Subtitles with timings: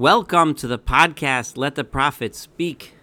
[0.00, 2.94] Welcome to the podcast, Let the Prophet Speak.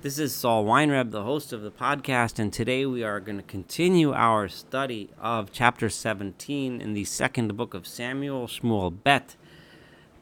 [0.00, 3.42] This is Saul Weinreb, the host of the podcast, and today we are going to
[3.42, 9.36] continue our study of chapter 17 in the second book of Samuel, Shmuel Bet,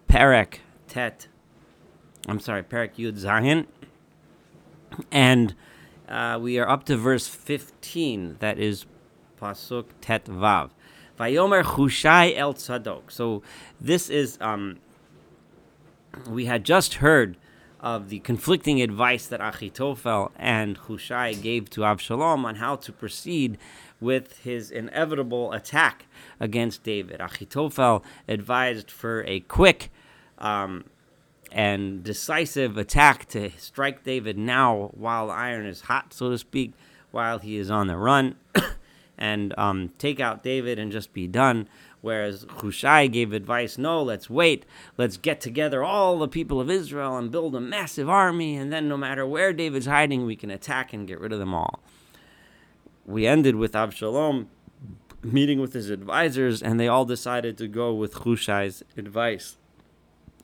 [0.08, 1.28] Perek Tet.
[2.26, 3.66] I'm sorry, Perek Yud Zayin.
[5.12, 5.54] And
[6.08, 8.84] uh, we are up to verse 15, that is
[9.40, 10.70] Pasuk Tet Vav.
[11.20, 13.12] Vayomer Chushai El Tzadok.
[13.12, 13.44] So
[13.80, 14.78] this is um,
[16.28, 17.36] we had just heard
[17.80, 23.56] of the conflicting advice that Achitophel and Hushai gave to Avshalom on how to proceed
[24.00, 26.06] with his inevitable attack
[26.38, 27.20] against David.
[27.20, 29.90] Achitophel advised for a quick
[30.38, 30.84] um,
[31.52, 36.72] and decisive attack to strike David now while iron is hot, so to speak,
[37.10, 38.36] while he is on the run,
[39.18, 41.68] and um, take out David and just be done.
[42.02, 44.64] Whereas Hushai gave advice, no, let's wait.
[44.96, 48.88] Let's get together all the people of Israel and build a massive army, and then
[48.88, 51.80] no matter where David's hiding, we can attack and get rid of them all.
[53.04, 54.46] We ended with Avshalom
[55.22, 59.58] meeting with his advisors, and they all decided to go with Hushai's advice,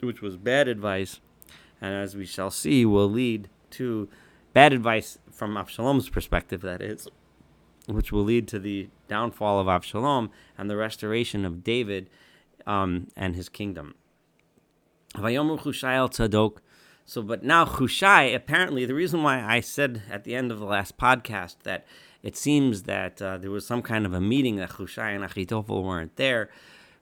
[0.01, 1.21] which was bad advice,
[1.81, 4.09] and as we shall see, will lead to
[4.53, 7.09] bad advice from Avshalom's perspective, that is
[7.87, 12.11] which will lead to the downfall of Avshalom and the restoration of David
[12.67, 13.95] um, and his kingdom.
[17.05, 20.67] So, but now Chushai, apparently, the reason why I said at the end of the
[20.67, 21.87] last podcast that
[22.23, 25.85] it seems that uh, there was some kind of a meeting that Chushai and Achitophel
[25.85, 26.51] weren't there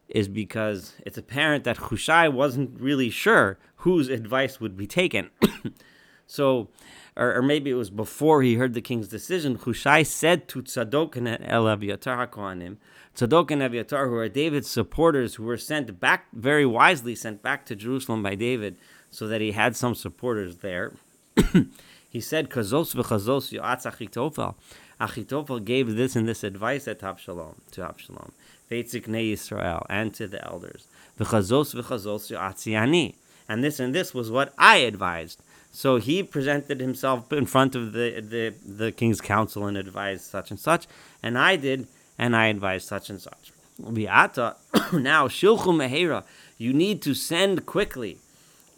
[0.08, 5.30] is because it's apparent that Chushai wasn't really sure whose advice would be taken.
[6.26, 6.68] so,
[7.16, 11.16] or, or, maybe it was before he heard the king's decision, Hushai said to Tzadok
[11.16, 12.76] and El Abiatar HaKohanim,
[13.14, 17.64] Tzadok and Abiatar, who are David's supporters, who were sent back, very wisely sent back
[17.66, 18.76] to Jerusalem by David,
[19.10, 20.92] so that he had some supporters there.
[22.10, 24.56] he said, Kazos v'chazos yo'atz Achitophel.
[25.00, 28.32] Achitophel gave this and this advice at Absalom, to Absalom,
[28.68, 30.88] Veitzik Ne Yisrael, and to the elders.
[31.20, 33.14] V'chazos v'chazos yo'atz Yani.
[33.48, 35.42] And this and this was what I advised.
[35.74, 40.52] So he presented himself in front of the, the, the king's council and advised such
[40.52, 40.86] and such,
[41.20, 43.52] and I did, and I advised such and such.
[43.82, 44.54] Viata,
[44.92, 46.22] now shilchu mehera,
[46.58, 48.18] you need to send quickly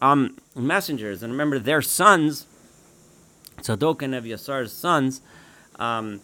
[0.01, 2.47] um, messengers, and remember their sons,
[3.59, 5.21] Tzadok and Evyasar's sons,
[5.79, 6.23] um,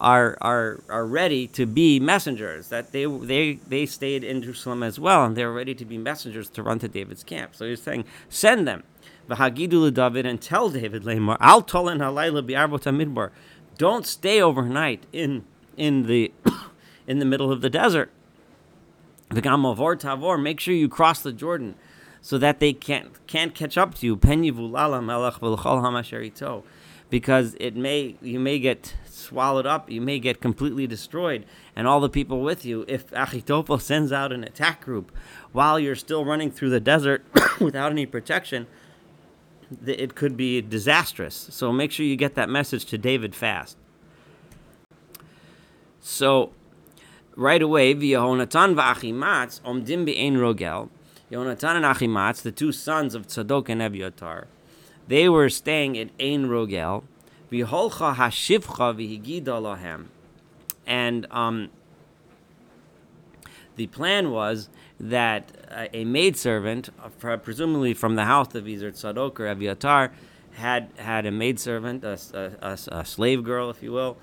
[0.00, 2.70] are are are ready to be messengers.
[2.70, 6.48] That they they they stayed in Jerusalem as well, and they're ready to be messengers
[6.50, 7.54] to run to David's camp.
[7.54, 8.82] So he's saying, send them.
[9.28, 13.30] V'hagidu David and tell David lemar al tolen halayla bi'arbot midbar.
[13.76, 15.44] Don't stay overnight in
[15.76, 16.32] in the
[17.06, 18.10] in the middle of the desert.
[19.30, 20.42] Tavor.
[20.42, 21.74] Make sure you cross the Jordan,
[22.22, 24.16] so that they can't can't catch up to you.
[24.16, 26.62] Pen yivulala melech v'lchol hamasherito,
[27.10, 29.90] because it may you may get swallowed up.
[29.90, 31.44] You may get completely destroyed,
[31.76, 32.86] and all the people with you.
[32.88, 35.12] If Achitophel sends out an attack group
[35.52, 37.26] while you're still running through the desert
[37.60, 38.66] without any protection
[39.86, 41.48] it could be disastrous.
[41.50, 43.76] So make sure you get that message to David fast.
[46.00, 46.52] So
[47.36, 50.88] right away, Yehonatan v'Achimatz omdim be'ein rogel.
[51.30, 54.46] Yehonatan and Achimatz, the two sons of Tzadok and Ebiatar,
[55.06, 57.04] they were staying at Ein Rogel.
[57.50, 60.06] V'holcha hashivcha v'higida lahem.
[60.86, 61.68] And um,
[63.76, 65.52] the plan was that
[65.92, 70.10] a maidservant, uh, presumably from the house of either Tzadok or Aviatar,
[70.52, 72.18] had had a maidservant, a,
[72.60, 74.16] a, a, slave girl, if you will,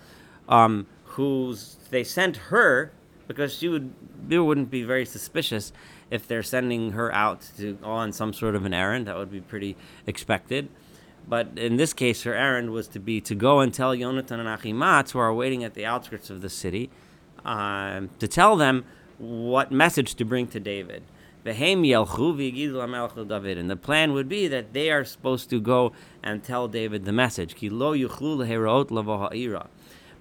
[0.49, 2.91] um, who's they sent her
[3.27, 3.93] because she would
[4.27, 5.71] they wouldn't be very suspicious
[6.11, 9.07] if they're sending her out to on some sort of an errand.
[9.07, 10.67] That would be pretty expected.
[11.27, 14.47] But in this case, her errand was to be to go and tell Yonatan and
[14.47, 16.91] Achimatz, who are waiting at the outskirts of the city,
[17.43, 18.85] um, to tell them
[19.17, 21.03] what message to bring to David.
[21.43, 23.57] David.
[23.57, 25.91] And the plan would be that they are supposed to go
[26.23, 27.55] and tell David the message.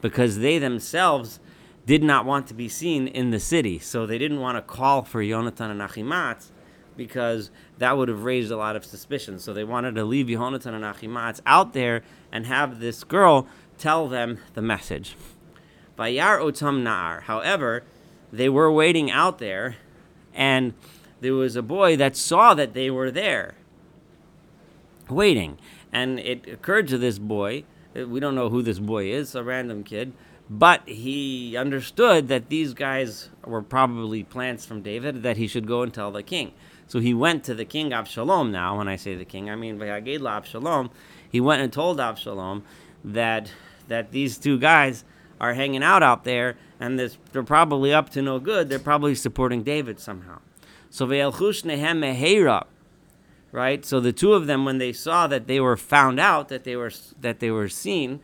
[0.02, 1.40] Because they themselves
[1.86, 3.78] did not want to be seen in the city.
[3.78, 6.50] So they didn't want to call for Yonatan and Achimatz
[6.96, 9.38] because that would have raised a lot of suspicion.
[9.38, 13.46] So they wanted to leave Yonatan and Achimatz out there and have this girl
[13.78, 15.16] tell them the message.
[15.96, 17.82] However,
[18.34, 19.76] they were waiting out there,
[20.34, 20.74] and
[21.20, 23.54] there was a boy that saw that they were there
[25.08, 25.58] waiting.
[25.92, 27.64] And it occurred to this boy,
[27.96, 30.12] uh, we don't know who this boy is, a random kid,
[30.50, 35.82] but he understood that these guys were probably plants from David, that he should go
[35.82, 36.52] and tell the king.
[36.88, 38.50] So he went to the king Avshalom.
[38.50, 40.90] Now, when I say the king, I mean Vayagid Avshalom.
[41.30, 42.62] He went and told Avshalom
[43.04, 43.52] that
[43.88, 45.04] that these two guys
[45.40, 48.68] are hanging out out there, and they're probably up to no good.
[48.68, 50.40] They're probably supporting David somehow.
[50.90, 52.64] So Ve'elchush Nehem
[53.52, 53.84] right?
[53.84, 56.76] So the two of them, when they saw that they were found out, that they
[56.76, 56.90] were
[57.20, 58.20] that they were seen,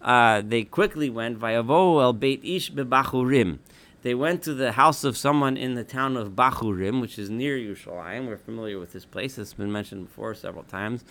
[0.00, 3.58] uh, they quickly went Vayavo el Beit Ish beBachurim.
[4.02, 7.58] They went to the house of someone in the town of Bachurim, which is near
[7.58, 8.26] Yerushalayim.
[8.26, 9.36] We're familiar with this place.
[9.36, 11.04] It's been mentioned before several times.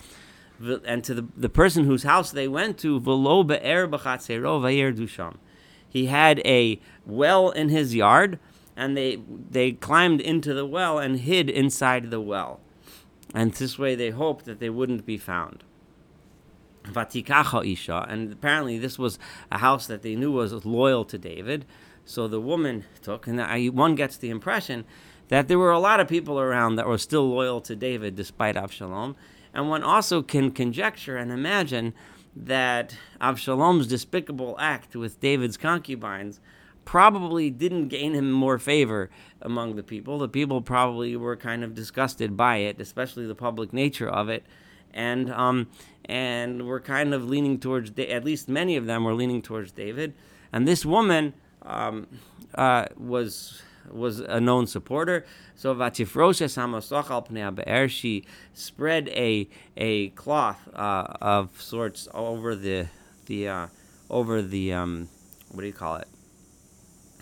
[0.85, 5.37] And to the, the person whose house they went to, Velo be'er dusham.
[5.87, 8.39] He had a well in his yard,
[8.75, 12.59] and they they climbed into the well and hid inside the well.
[13.33, 15.63] And this way they hoped that they wouldn't be found.
[16.83, 19.19] Vatikacha Isha, and apparently this was
[19.51, 21.65] a house that they knew was loyal to David.
[22.05, 24.85] So the woman took, and I, one gets the impression
[25.27, 28.55] that there were a lot of people around that were still loyal to David despite
[28.55, 29.15] Avshalom.
[29.53, 31.93] And one also can conjecture and imagine
[32.35, 36.39] that Avshalom's despicable act with David's concubines
[36.85, 39.09] probably didn't gain him more favor
[39.41, 40.17] among the people.
[40.17, 44.43] The people probably were kind of disgusted by it, especially the public nature of it,
[44.93, 45.67] and um,
[46.05, 47.91] and were kind of leaning towards.
[47.99, 50.13] At least many of them were leaning towards David,
[50.51, 52.07] and this woman um,
[52.55, 53.61] uh, was
[53.91, 55.25] was a known supporter.
[55.55, 59.47] So Vatifroshes Hamasach al Be'er, she spread a
[59.77, 62.87] a cloth uh, of sorts over the
[63.25, 63.67] the uh,
[64.09, 65.09] over the um,
[65.51, 66.07] what do you call it?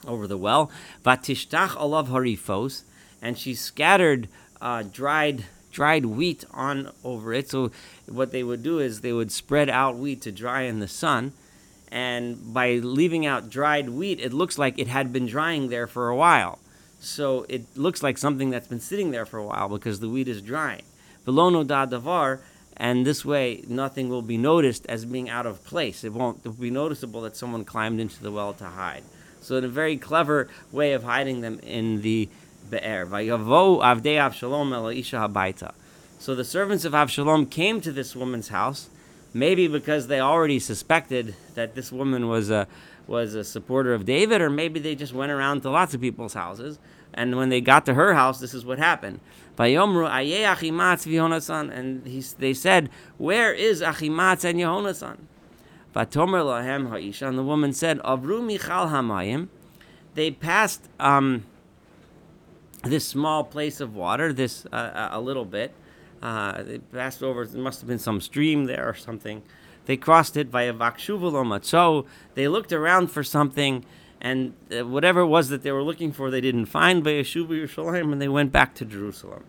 [0.07, 0.71] Over the well.
[1.05, 2.83] Vatishtach alav harifos,
[3.21, 4.29] and she scattered
[4.61, 7.49] uh, dried dried wheat on over it.
[7.49, 7.71] So
[8.07, 11.33] what they would do is they would spread out wheat to dry in the sun
[11.91, 16.09] and by leaving out dried wheat, it looks like it had been drying there for
[16.09, 16.59] a while.
[16.99, 20.27] So it looks like something that's been sitting there for a while because the wheat
[20.27, 20.83] is drying.
[21.25, 22.39] Velono da davar,
[22.75, 26.03] and this way nothing will be noticed as being out of place.
[26.03, 29.03] It won't it will be noticeable that someone climbed into the well to hide.
[29.41, 32.29] So in a very clever way of hiding them in the
[32.69, 33.05] be'er.
[36.19, 38.89] So the servants of Avshalom came to this woman's house
[39.37, 42.67] maybe because they already suspected that this woman was a
[43.07, 46.33] was a supporter of David, or maybe they just went around to lots of people's
[46.33, 46.77] houses.
[47.13, 49.21] And when they got to her house, this is what happened.
[49.57, 49.77] And
[52.05, 55.17] he, they said, Where is Achimatz and Yehonasan?
[55.95, 59.47] And the woman said, Avru Michal Hamayim.
[60.13, 61.45] They passed um,
[62.83, 65.73] this small place of water, this uh, a little bit,
[66.21, 69.43] uh, they passed over, there must have been some stream there or something.
[69.85, 71.63] They crossed it via Vakshuvuloma.
[71.63, 73.85] So they looked around for something,
[74.19, 77.49] and uh, whatever it was that they were looking for, they didn't find by Yeshuva
[77.49, 79.43] Yerushalayim, and they went back to Jerusalem.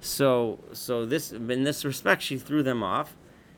[0.00, 3.16] So, so this, in this respect, she threw them off,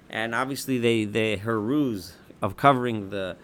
[0.09, 3.37] and obviously, they, they her ruse of covering the,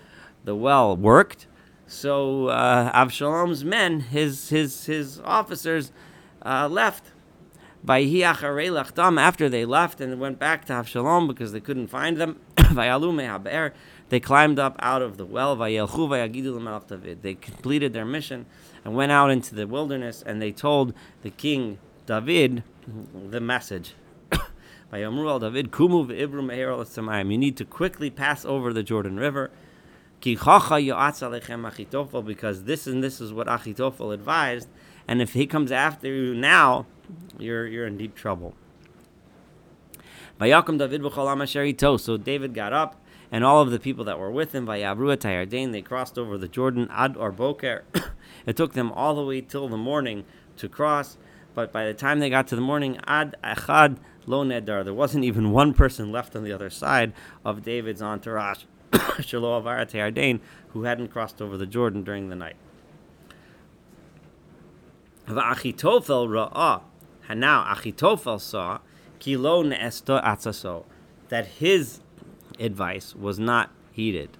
[0.44, 1.46] the well worked.
[1.86, 5.92] So uh, Avshalom's men, his his his officers,
[6.44, 7.12] uh, left
[9.18, 12.40] after they left and went back to Avshalom because they couldn't find them,
[14.08, 15.56] they climbed up out of the well.
[15.56, 18.46] They completed their mission
[18.84, 22.62] and went out into the wilderness and they told the king David
[23.14, 23.94] the message.
[24.92, 25.10] You
[27.38, 29.50] need to quickly pass over the Jordan River.
[30.20, 30.68] Because
[32.64, 34.68] this and this is what Achitophel advised.
[35.08, 36.86] And if he comes after you now,
[37.38, 38.54] you're you're in deep trouble.
[40.38, 43.00] So David got up,
[43.32, 47.16] and all of the people that were with him, they crossed over the Jordan ad
[47.16, 47.84] or boker.
[48.46, 50.24] it took them all the way till the morning
[50.58, 51.16] to cross,
[51.54, 53.96] but by the time they got to the morning, ad achad
[54.26, 58.64] lo nedar, there wasn't even one person left on the other side of David's entourage,
[60.68, 62.56] who hadn't crossed over the Jordan during the night.
[67.28, 68.78] And now Achitophel saw
[69.18, 70.84] atzaso,
[71.28, 72.00] that his
[72.60, 74.36] advice was not heeded.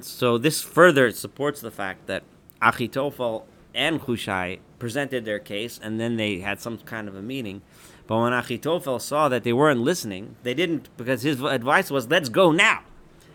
[0.00, 2.22] So this further supports the fact that
[2.62, 7.62] Achitophel and Hushai presented their case, and then they had some kind of a meeting.
[8.08, 12.30] But when Achitophel saw that they weren't listening, they didn't because his advice was, "Let's
[12.30, 12.80] go now,"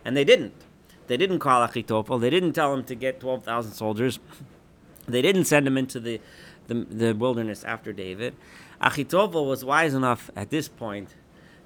[0.03, 0.53] and they didn't.
[1.07, 2.19] They didn't call Achitophel.
[2.19, 4.19] They didn't tell him to get twelve thousand soldiers.
[5.07, 6.19] They didn't send him into the,
[6.67, 8.35] the, the wilderness after David.
[8.81, 11.15] Achitophel was wise enough at this point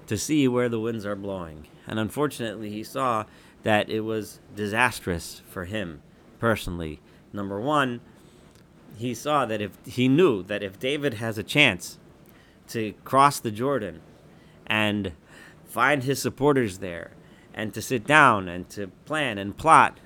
[0.06, 1.66] to see where the winds are blowing.
[1.86, 3.24] And unfortunately, he saw
[3.62, 6.02] that it was disastrous for him
[6.38, 7.00] personally.
[7.32, 8.00] Number one,
[8.98, 11.98] he saw that if he knew that if David has a chance
[12.68, 14.00] to cross the Jordan
[14.66, 15.12] and
[15.64, 17.12] find his supporters there
[17.54, 19.98] and to sit down and to plan and plot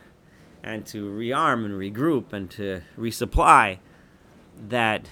[0.63, 3.79] and to rearm and regroup and to resupply,
[4.69, 5.09] that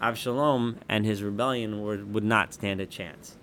[0.00, 3.36] Avshalom and his rebellion would, would not stand a chance.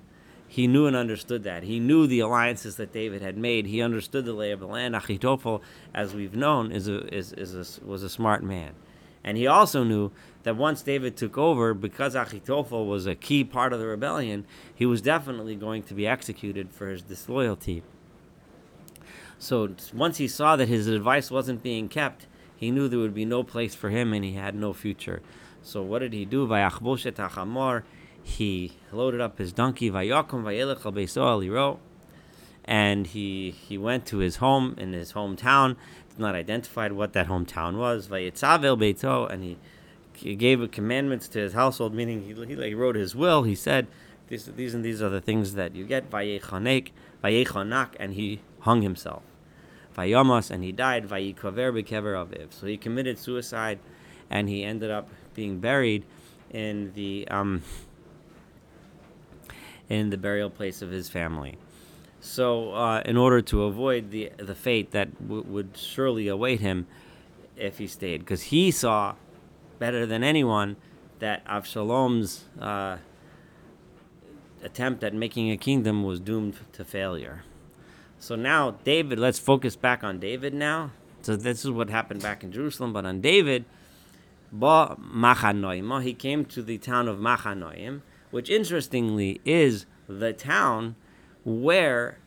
[0.48, 1.64] He knew and understood that.
[1.64, 3.68] He knew the alliances that David had made.
[3.68, 4.96] He understood the lay of the land.
[4.96, 5.62] Achitophel,
[5.94, 8.74] as we've known, is a, is, is a, was a smart man.
[9.24, 10.12] And he also knew
[10.44, 14.86] that once David took over, because Achitophel was a key part of the rebellion, he
[14.86, 17.84] was definitely going to be executed for his disloyalty.
[19.40, 23.26] So once he saw that his advice wasn't being kept, he knew there would be
[23.26, 25.22] no place for him and he had no future.
[25.62, 26.48] So what did he do?
[26.48, 27.84] By Akboshetachamar,
[28.24, 29.90] he loaded up his donkey,
[32.66, 35.76] and he he went to his home in his hometown.
[36.18, 38.10] Not identified what that hometown was.
[38.12, 39.58] And he,
[40.36, 43.44] gave commandments to his household, meaning he, he, he wrote his will.
[43.44, 43.88] He said,
[44.28, 46.06] these, these and these are the things that you get.
[46.14, 49.24] And he hung himself.
[49.98, 51.08] Vayamas, and he died.
[51.08, 52.54] Vayikaver bekever aviv.
[52.54, 53.80] So he committed suicide,
[54.30, 56.06] and he ended up being buried
[56.52, 57.64] in the um,
[59.90, 61.58] in the burial place of his family.
[62.20, 66.88] So, uh, in order to avoid the the fate that w- would surely await him
[67.56, 69.16] if he stayed, because he saw
[69.80, 70.76] better than anyone
[71.20, 72.98] that Avshalom's uh,
[74.64, 77.44] attempt at making a kingdom was doomed to failure.
[78.20, 80.92] So now, David, let's focus back on David now.
[81.22, 83.66] So this is what happened back in Jerusalem, but on David,
[84.52, 90.96] Ba Machanoim, he came to the town of Machanoim, which interestingly is the town
[91.48, 92.20] where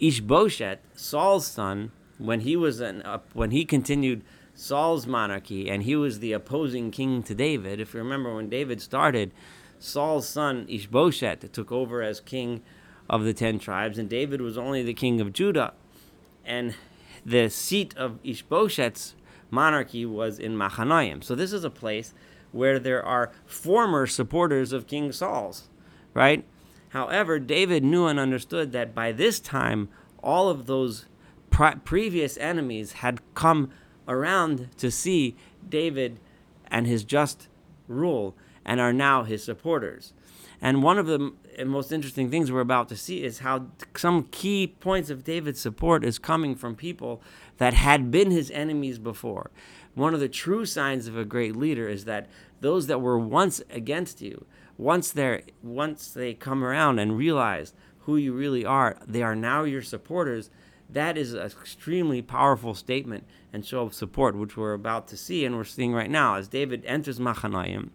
[0.00, 5.94] Ishboshet, Saul's son, when he was an, uh, when he continued Saul's monarchy and he
[5.94, 7.78] was the opposing king to David.
[7.80, 9.32] If you remember when David started,
[9.78, 12.62] Saul's son Ishboshet took over as king
[13.08, 15.74] of the ten tribes, and David was only the king of Judah.
[16.44, 16.74] And
[17.24, 19.14] the seat of Ishboshet's
[19.50, 21.22] monarchy was in Machanaim.
[21.22, 22.12] So this is a place
[22.50, 25.68] where there are former supporters of King Saul's,
[26.12, 26.44] right?
[26.92, 29.88] However, David knew and understood that by this time,
[30.22, 31.06] all of those
[31.48, 33.70] pre- previous enemies had come
[34.06, 35.34] around to see
[35.66, 36.20] David
[36.66, 37.48] and his just
[37.88, 40.12] rule and are now his supporters.
[40.60, 41.32] And one of the
[41.64, 46.04] most interesting things we're about to see is how some key points of David's support
[46.04, 47.22] is coming from people
[47.56, 49.50] that had been his enemies before.
[49.94, 52.28] One of the true signs of a great leader is that
[52.60, 54.44] those that were once against you,
[54.82, 59.64] once they once they come around and realize who you really are, they are now
[59.64, 60.50] your supporters.
[60.90, 65.44] That is an extremely powerful statement and show of support, which we're about to see
[65.44, 67.90] and we're seeing right now as David enters Machanayim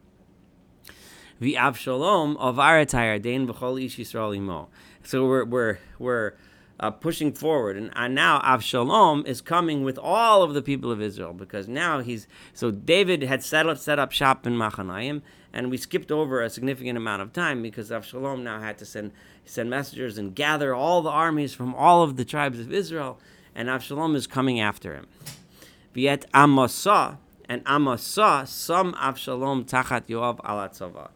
[1.39, 4.69] the Avshalom of Aretayardain v'chol ish Yisrael imo.
[5.03, 6.33] So we're we're we're
[6.79, 11.01] uh, pushing forward, and uh, now Avshalom is coming with all of the people of
[11.01, 15.71] Israel because now he's so David had set up set up shop in Machanayim, and
[15.71, 19.11] we skipped over a significant amount of time because Avshalom now had to send
[19.45, 23.19] send messengers and gather all the armies from all of the tribes of Israel,
[23.55, 25.07] and Avshalom is coming after him.
[25.93, 27.17] Viet Amasa
[27.49, 31.09] and Amasa some Avshalom tachat Yoav alatzava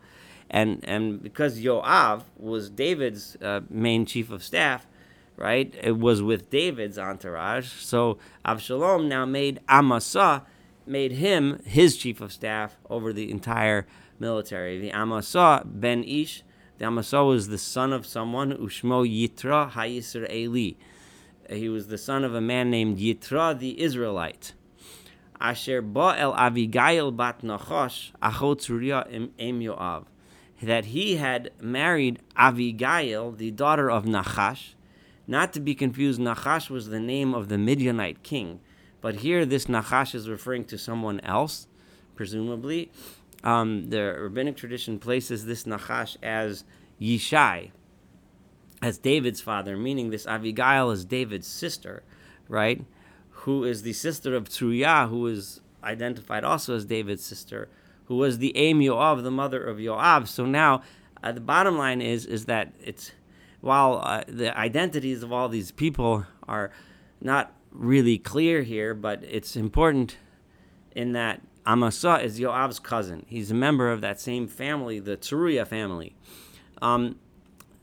[0.51, 4.85] and and because Yoav was David's uh, main chief of staff,
[5.41, 5.73] right?
[5.81, 7.67] It was with David's entourage.
[7.67, 10.45] So Avshalom now made Amasa,
[10.85, 13.87] made him his chief of staff over the entire
[14.19, 14.79] military.
[14.79, 16.43] The Amasa ben Ish,
[16.77, 20.73] the Amasa was the son of someone Ushmo Yitra Hayisr Eli.
[21.49, 24.53] He was the son of a man named Yitra the Israelite.
[25.39, 30.05] Asher ba el Avigail bat Nachash achot em Yoav
[30.61, 34.75] that he had married Avigail, the daughter of Nachash.
[35.27, 38.59] Not to be confused, Nachash was the name of the Midianite king.
[38.99, 41.67] But here, this Nachash is referring to someone else,
[42.15, 42.91] presumably.
[43.43, 46.63] Um, the rabbinic tradition places this Nachash as
[46.99, 47.71] Yishai,
[48.81, 52.03] as David's father, meaning this Avigail is David's sister,
[52.47, 52.83] right?
[53.29, 57.69] Who is the sister of Tsuya, who is identified also as David's sister
[58.11, 60.27] who was the aim Yoav, the mother of Yoav.
[60.27, 60.81] So now
[61.23, 63.13] uh, the bottom line is is that it's
[63.61, 66.71] while uh, the identities of all these people are
[67.21, 70.17] not really clear here, but it's important
[70.95, 73.25] in that Amasa is Yoav's cousin.
[73.27, 76.15] He's a member of that same family, the Tsuruya family.
[76.81, 77.17] Um,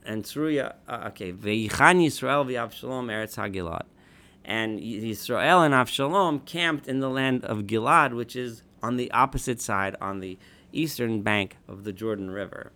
[0.04, 3.84] and Tsuruya, uh, okay, Ve'yichan Yisrael v'Avshalom Eretz HaGilad.
[4.44, 9.60] And Yisrael and Avshalom camped in the land of Gilad, which is on the opposite
[9.60, 10.38] side, on the
[10.72, 12.72] eastern bank of the Jordan River.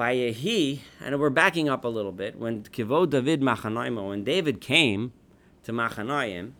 [0.00, 5.12] Vayehi, and we're backing up a little bit, when Kivo David Machanaim, when David came
[5.62, 6.52] to Machanaim,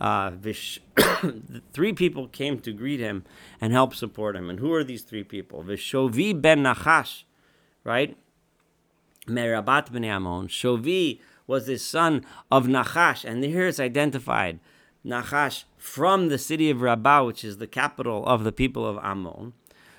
[0.00, 0.32] uh,
[1.72, 3.24] three people came to greet him
[3.60, 4.50] and help support him.
[4.50, 5.62] And who are these three people?
[5.62, 7.22] Vishovi ben Nachash,
[7.84, 8.16] right?
[9.28, 10.48] Merabat ben Ammon.
[10.48, 14.58] Shovi was the son of Nachash, and here it's identified
[15.06, 19.52] Nachash from the city of Rabbah, which is the capital of the people of Ammon.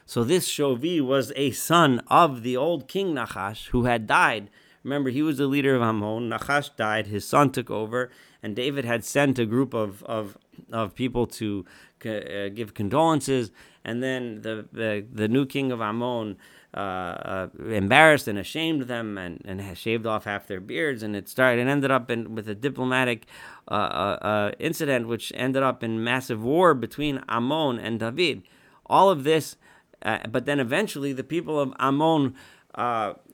[0.09, 4.49] So this Shovi was a son of the old king Nachash who had died.
[4.83, 6.31] Remember, he was the leader of Ammon.
[6.31, 7.05] Nachash died.
[7.05, 8.09] His son took over,
[8.41, 10.35] and David had sent a group of of,
[10.71, 11.63] of people to
[12.05, 13.51] uh, give condolences.
[13.85, 16.37] And then the, the the new king of Ammon
[16.73, 21.03] uh, uh, embarrassed and ashamed them and, and shaved off half their beards.
[21.03, 23.27] And it started and ended up in, with a diplomatic
[23.67, 28.41] uh, uh, uh, incident, which ended up in massive war between Ammon and David.
[28.87, 29.55] All of this,
[30.01, 32.35] but then eventually the people of Ammon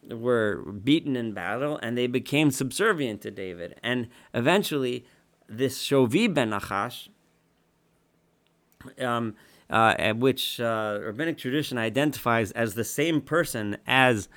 [0.09, 3.75] were beaten in battle and they became subservient to David.
[3.83, 5.05] And eventually,
[5.47, 7.09] this Shovi ben Nachash,
[8.99, 9.35] um,
[9.69, 14.29] uh, which uh, rabbinic tradition identifies as the same person as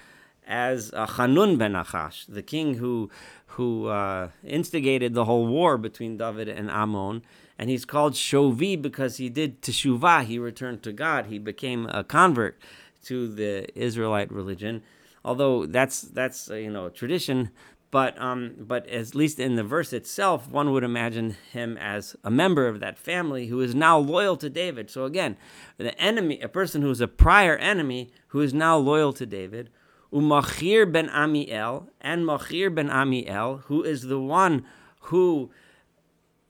[0.47, 3.11] as uh, Hanun ben Nachash, the king who
[3.53, 7.23] who uh, instigated the whole war between David and Ammon,
[7.59, 12.05] and he's called Shovi because he did teshuvah, he returned to God, he became a
[12.05, 12.59] convert
[13.05, 14.83] to the Israelite religion.
[15.25, 17.51] Although that's that's uh, you know tradition,
[17.91, 22.31] but um, but at least in the verse itself, one would imagine him as a
[22.31, 24.91] member of that family who is now loyal to David.
[24.91, 25.37] So again,
[25.77, 29.71] the enemy, a person who is a prior enemy who is now loyal to David,
[30.13, 34.65] Umachir ben Amiel and Machir ben Amiel, who is the one
[35.03, 35.51] who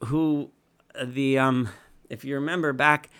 [0.05, 0.51] who
[1.05, 1.69] the um,
[2.09, 3.11] if you remember back,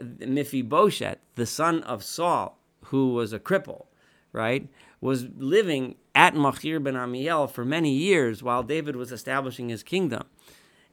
[0.00, 3.86] Mephibosheth, the son of Saul, who was a cripple,
[4.32, 4.68] right,
[5.00, 10.24] was living at Machir ben Amiel for many years while David was establishing his kingdom.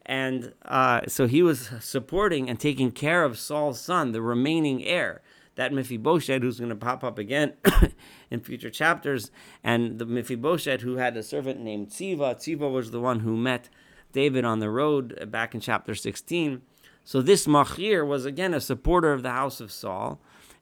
[0.05, 5.21] And uh, so he was supporting and taking care of Saul's son, the remaining heir,
[5.55, 7.53] that Mephibosheth, who's going to pop up again
[8.31, 9.31] in future chapters.
[9.63, 12.35] And the Mephibosheth, who had a servant named Tziva.
[12.35, 13.69] Tziva was the one who met
[14.13, 16.61] David on the road back in chapter 16.
[17.03, 20.21] So this Machir was again a supporter of the house of Saul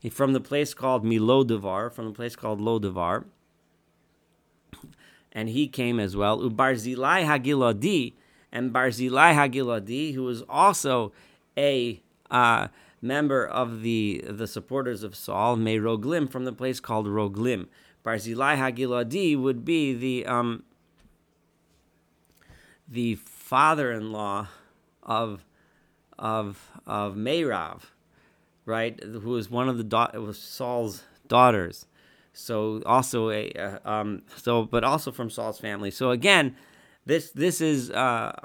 [0.09, 3.25] from the place called Milodavar, from the place called Lodavar
[5.31, 6.39] and he came as well.
[6.39, 8.13] Ubarzilai Hagiladi,
[8.51, 11.13] and Barzilai Hagiladi, who was also
[11.57, 12.67] a uh,
[13.01, 17.67] member of the the supporters of Saul, May Roglim, from the place called Roglim.
[18.03, 20.63] Barzilai Hagiladi would be the um,
[22.87, 23.15] the
[23.51, 24.47] father-in-law
[25.03, 25.43] of
[26.17, 27.81] of of Mayrav,
[28.65, 28.97] right?
[29.03, 31.85] Who was one of the da- was Saul's daughters.
[32.31, 35.91] So also a uh, um, so but also from Saul's family.
[35.91, 36.55] So again,
[37.05, 38.39] this this is uh,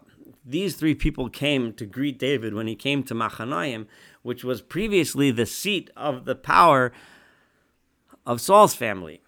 [0.45, 3.87] these three people came to greet David when he came to Machanaim,
[4.23, 6.91] which was previously the seat of the power
[8.27, 9.21] of Saul's family.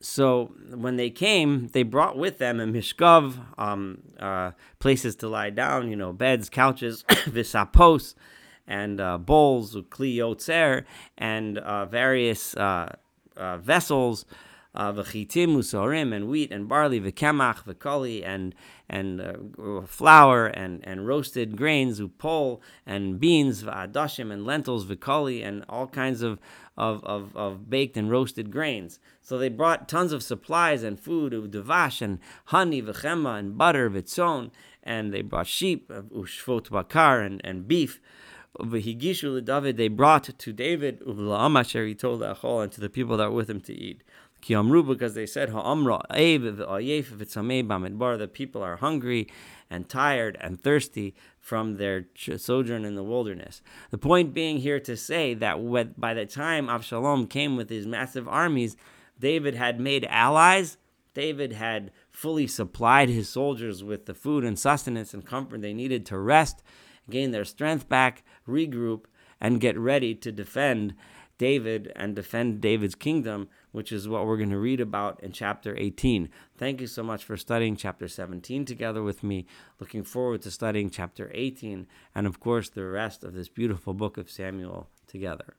[0.00, 5.50] So when they came, they brought with them a mishkav, um, uh, places to lie
[5.50, 8.14] down, you know, beds, couches, visapos,
[8.66, 12.94] and uh, bowls, kli and uh, various uh,
[13.36, 14.24] uh, vessels,
[14.76, 18.54] v'chitim usorim and wheat and barley v'kemach v'koli and
[18.88, 25.64] and uh, flour and and roasted grains upol and beans v'adashim and lentils v'koli and
[25.68, 26.38] all kinds of,
[26.76, 28.98] of of, of baked and roasted grains.
[29.20, 34.50] So they brought tons of supplies and food u'devash and honey v'chema and butter v'tzon
[34.82, 38.00] and they brought sheep ushvot bakar and and beef.
[38.60, 44.02] David, they brought to David, and to the people that were with him to eat.
[44.40, 49.28] Ki amru, because they said, ha'amra bamidbar, the people are hungry
[49.70, 53.62] and tired and thirsty from their sojourn in the wilderness.
[53.90, 58.28] The point being here to say that by the time Avshalom came with his massive
[58.28, 58.76] armies,
[59.18, 60.76] David had made allies.
[61.14, 66.06] David had fully supplied his soldiers with the food and sustenance and comfort they needed
[66.06, 66.62] to rest
[67.10, 69.04] gain their strength back, regroup,
[69.40, 70.94] and get ready to defend
[71.38, 75.76] David and defend David's kingdom, which is what we're going to read about in chapter
[75.76, 76.28] 18.
[76.56, 79.46] Thank you so much for studying chapter 17 together with me.
[79.78, 84.16] Looking forward to studying chapter 18 and, of course, the rest of this beautiful book
[84.16, 85.57] of Samuel together.